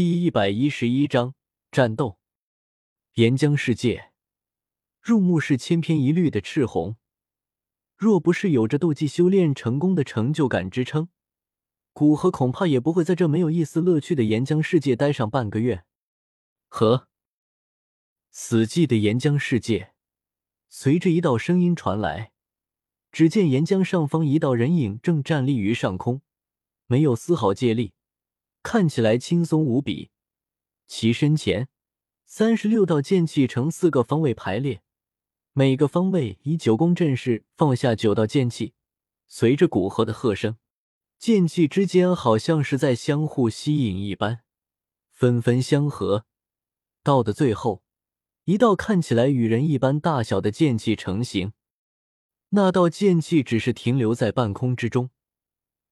[0.00, 1.34] 第一百一十一章
[1.72, 2.20] 战斗。
[3.14, 4.12] 岩浆世界，
[5.02, 6.94] 入目是千篇一律的赤红。
[7.96, 11.08] 若不是有着斗技修炼成功的成就感支撑，
[11.92, 15.82] 古河恐怕也不会在这没有一丝乐趣的岩浆世界待上半个月。
[16.68, 17.08] 和
[18.30, 19.94] 死寂的岩浆世界，
[20.68, 22.30] 随着一道声音传来，
[23.10, 26.22] 只见岩浆上方一道人影正站立于上空，
[26.86, 27.94] 没有丝毫借力。
[28.62, 30.10] 看起来轻松无比。
[30.86, 31.68] 其身前，
[32.24, 34.82] 三十六道剑气呈四个方位排列，
[35.52, 38.74] 每个方位以九宫阵势放下九道剑气。
[39.26, 40.56] 随着古河的喝声，
[41.18, 44.40] 剑气之间好像是在相互吸引一般，
[45.10, 46.24] 纷纷相合。
[47.02, 47.82] 到的最后，
[48.44, 51.52] 一道看起来与人一般大小的剑气成型。
[52.50, 55.10] 那道剑气只是停留在半空之中。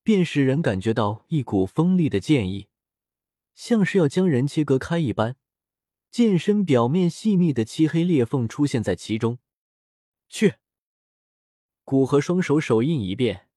[0.06, 2.68] 便使人感觉到一股锋利的剑意，
[3.56, 5.34] 像是要将人切割开一般。
[6.12, 9.40] 剑身表面细密的漆黑裂缝出现在其中。
[10.28, 10.54] 去！
[11.82, 13.48] 古河双手手印一变，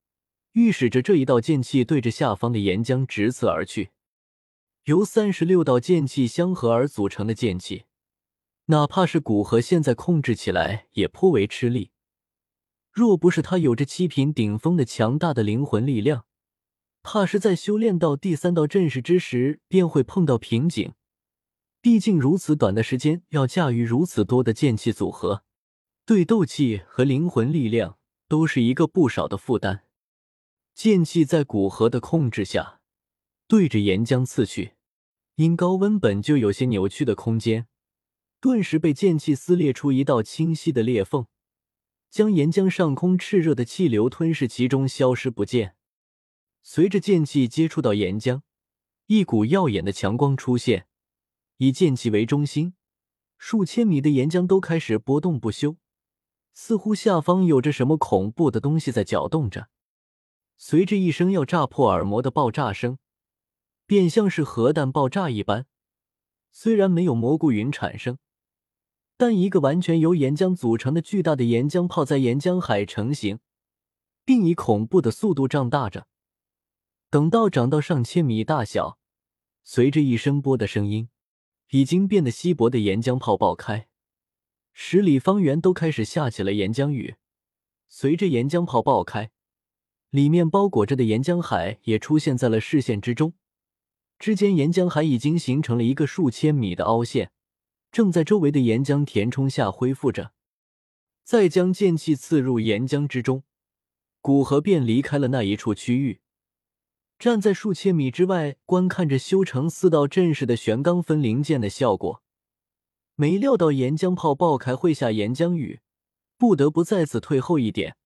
[0.54, 3.92] 预示着这一道剑气对着下方的岩浆直刺而去。
[4.86, 7.84] 由三十六道剑气相合而组成的剑气，
[8.66, 11.92] 哪怕是古河现在控制起来也颇为吃力。
[12.92, 16.26] 若不是他有着七品顶峰的强大的灵魂力量，
[17.12, 20.94] 怕是在修炼到第三道阵势之时，便会碰到瓶颈。
[21.82, 25.44] 毕竟如此短的时间，要驾驭如此多的剑气组合，
[26.06, 29.86] 对斗气和灵魂力量都是一个不少的负担。
[30.76, 32.80] 剑气在古河的控制下，
[33.48, 34.74] 对着岩浆刺去。
[35.34, 37.66] 因高温本就有些扭曲的空间，
[38.40, 41.26] 顿时被剑气撕裂出一道清晰的裂缝，
[42.12, 45.76] 将岩浆上空炽热的气流吞噬其中，消失不见。
[46.72, 48.42] 随着剑气接触到岩浆，
[49.08, 50.86] 一股耀眼的强光出现。
[51.58, 52.76] 以剑气为中心，
[53.40, 55.78] 数千米的岩浆都开始波动不休，
[56.54, 59.70] 似乎下方有着什么恐怖的东西在搅动着。
[60.58, 63.00] 随着一声要炸破耳膜的爆炸声，
[63.88, 65.66] 便像是核弹爆炸一般。
[66.52, 68.20] 虽然没有蘑菇云产生，
[69.18, 73.40] 但一个完全由岩浆组成的巨大的岩浆泡在岩浆海成型，
[74.24, 76.06] 并以恐怖的速度胀大着。
[77.12, 79.00] 等到长到上千米大小，
[79.64, 81.10] 随着一声波的声音，
[81.72, 83.88] 已经变得稀薄的岩浆泡爆开，
[84.74, 87.16] 十里方圆都开始下起了岩浆雨。
[87.88, 89.32] 随着岩浆泡爆开，
[90.12, 93.34] 里面包裹着的岩浆海也出现在了视线之中。
[94.20, 97.32] 之间岩浆海已经形成了一个数千米的凹陷，
[97.92, 100.34] 正在周围的岩浆填充下恢复着。
[101.24, 103.42] 再将剑气刺入岩浆之中，
[104.22, 106.22] 古河便离开了那一处区域。
[107.20, 112.24] 站在数千米之外，观看着修成四道阵势的玄罡分灵剑的效果，
[113.16, 115.82] 没料到岩浆炮爆开会下岩浆雨，
[116.38, 117.98] 不得不再次退后一点，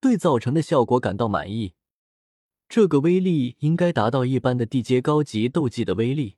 [0.00, 1.74] 对造成的效果感到满意。
[2.68, 6.36] 这个威力应该达到一般的地阶高级斗技的威力，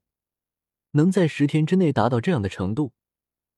[0.91, 2.93] 能在十天之内达到这样的程度，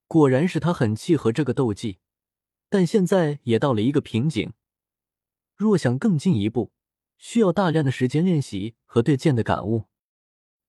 [0.06, 1.98] 果然是他很契合这个斗技。
[2.68, 4.52] 但现在也到了一个瓶颈，
[5.56, 6.70] 若想更进一步。
[7.22, 9.84] 需要大量的时间练习和对剑的感悟。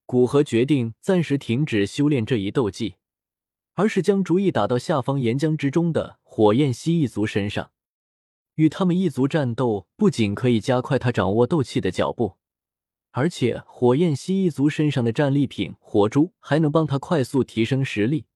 [0.05, 2.97] 古河决定暂时停止修炼这一斗技，
[3.73, 7.71] 而是将主意打到下方岩浆之中的火焰蜥蜴族身上。
[8.53, 12.37] 与他们一族战斗，不仅可以加快他掌握斗气的脚步，
[13.09, 18.27] 而且火焰蜥蜴族身上的战利品火珠还能帮他快速提升实力，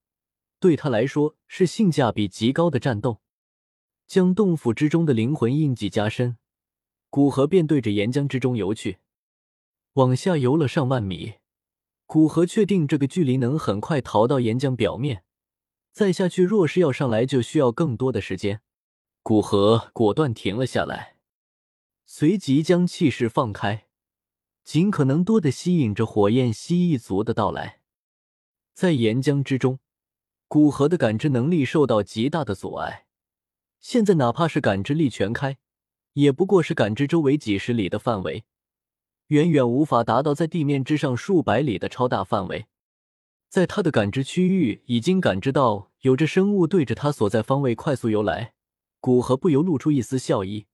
[0.60, 3.22] 对他来说是性价比极高的战斗。
[4.08, 6.40] 将洞府之中的灵魂印记加深。
[7.10, 9.00] 古河便对着岩浆之中游去，
[9.94, 11.36] 往下游了上万米。
[12.06, 15.24] 古河确定这个距离能很快逃到岩浆表面，
[15.92, 18.62] 再下去若是要上来，就需要更多的时间。
[19.24, 21.18] 古河果断停了下来，
[22.06, 23.88] 随即将气势放开，
[24.64, 27.82] 尽可能多的吸引着火焰蜥蜴族的到来。
[28.74, 29.80] 在岩浆之中，
[30.48, 33.08] 古河的感知能力受到极大的阻碍，
[33.82, 35.58] 现在哪怕是感知力全开。
[36.18, 38.44] 也不过是感知周围几十里的范围，
[39.28, 42.66] 远远无法达到在地面之上数百里的超大范围。
[43.50, 48.56] 在他的感知区域，已经感知到有着生物对着他所在方位快速游来。
[49.00, 50.66] 古河不由露出一丝笑意。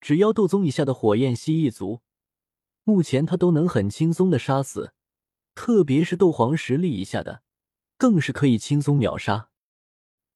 [0.00, 2.02] 只要斗宗以下的火焰蜥蜴族，
[2.84, 4.92] 目前他都能很轻松的杀死，
[5.56, 7.42] 特别是斗皇实力以下的，
[7.98, 9.48] 更是可以轻松秒杀。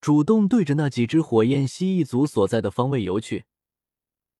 [0.00, 3.44] 主动对着那几只火焰蜥蜴族所在的方位游去。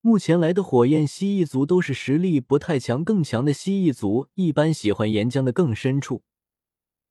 [0.06, 6.22] 目前来的火焰蜥蜴族都是实力不太强，更强的蜥蜴族一般喜欢岩浆的更深处，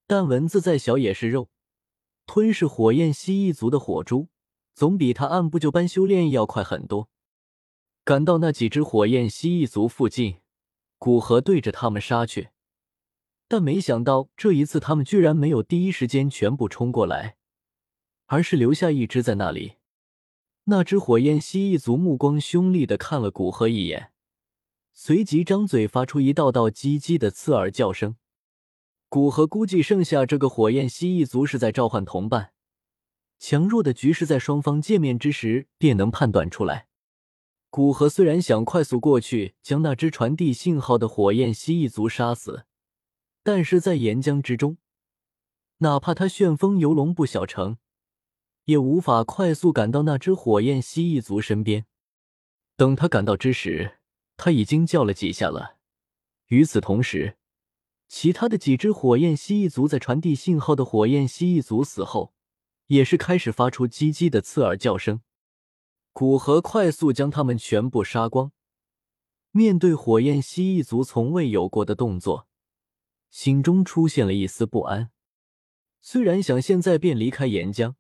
[0.05, 1.49] 但蚊子再小也是肉，
[2.27, 4.27] 吞噬火焰蜥蜴族的火珠，
[4.75, 7.09] 总比他按部就班修炼要快很多。
[8.03, 10.35] 赶到那几只火焰蜥蜴族附近，
[10.99, 12.49] 古河对着他们杀去，
[13.47, 17.37] 但没想到这一次他们居然没有第一时间全部冲过来，
[18.27, 19.77] 而是留下一只在那里。
[20.65, 24.11] 那只火焰蜥蜴族目光凶厉的看了古河一眼，
[24.93, 28.15] 随即张嘴发出一道道唧唧的刺耳叫声。
[29.09, 32.53] 古河估计剩下这个火焰蜥蜴族是在召唤同伴，
[33.37, 36.87] 强弱的局势在双方见面之时便能判断出来。
[37.69, 42.65] 古河虽然想快速过去将那只传递信号的火焰蜥蜴族杀死，
[43.43, 44.77] 但是在岩浆之中，
[45.79, 47.77] 哪怕他旋风游龙不小成，
[48.65, 51.85] 也无法快速赶到那只火焰蜥蜴族身边。
[52.75, 53.99] 等他赶到之时，
[54.37, 55.77] 他已经叫了几下了。
[56.47, 57.37] 与此同时，
[58.07, 62.33] 其他的几只火焰蜥蜴族在传递信号的火焰蜥蜴族死后，
[62.87, 65.21] 也是开始发出唧唧的刺耳叫声。
[66.11, 68.51] 古河快速将他们全部杀光。
[69.51, 72.47] 面对火焰蜥蜴族从未有过的动作，
[73.29, 75.11] 心中出现了一丝不安。
[76.01, 77.95] 虽然想现在便离开岩浆，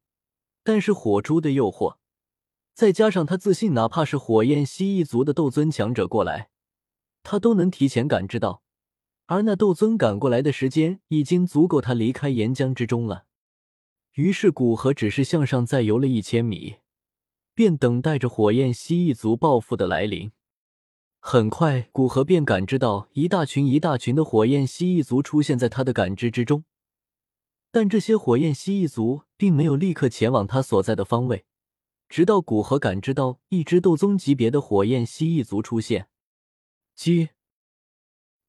[0.63, 1.97] 但是火珠的诱惑，
[2.73, 6.49] 再加上他自信，哪怕是火焰蜥蜴族的斗尊强者过来，
[7.21, 8.63] 他都能提前感知到。
[9.25, 13.25] 而那斗尊赶过来的时间，已经足够他离开岩浆之中了。
[14.13, 16.75] 于是古河只是向上再游了一千米。
[17.55, 20.31] 便等待着火焰蜥蜴族报复的来临。
[21.19, 26.63] 很快，古河便感知到一大群一大群的火焰蜥蜴族出现在他的感知之中，
[27.73, 31.43] 但这些火焰蜥蜴族并没有立刻前往他所在的方位，
[32.07, 36.07] 直到古河感知到一只斗宗级别的火焰蜥蜴族出现。
[36.93, 37.31] 接，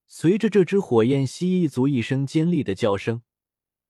[0.06, 3.23] 随着这只火焰蜥蜴族一声尖利的叫声，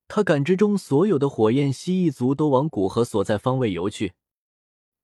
[0.06, 4.12] 他感知中所有的火焰蜥蜴族都往古河所在方位游去。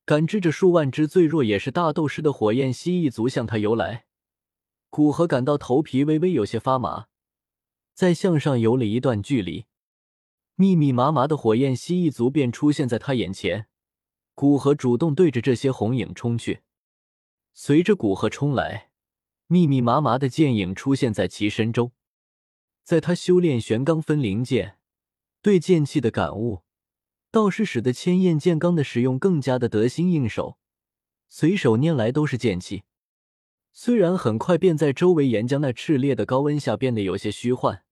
[0.05, 4.05] 感知着数万只最弱也是大斗师的火焰蜥蜴族向他游来，
[4.91, 7.06] 古河感到头皮微微有些发麻。
[7.94, 9.67] 再向上游了一段距离，
[10.61, 13.67] 密密麻麻的火焰蜥蜴族便出现在他眼前。
[14.35, 16.61] 古河主动对着这些红影冲去，
[17.55, 18.91] 随着古河冲来，
[19.47, 21.93] 密密麻麻的剑影出现在其身周。
[22.85, 24.77] 在他修炼玄罡分灵剑，
[25.41, 26.61] 对剑气的感悟。
[27.31, 30.59] 倒是使得千焰剑罡的使用更加的得心应手，
[31.31, 32.83] 随手拈来都是剑气。
[33.73, 37.83] 虽然很快便在周围岩浆那炽烈的高温下变得有些虚幻，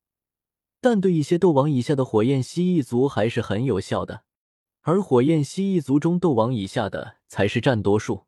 [0.80, 4.22] 但对一些斗王以下的火焰蜥蜴族还是很有效的。
[4.82, 8.27] 而火焰蜥蜴族中斗王以下的才是占多数。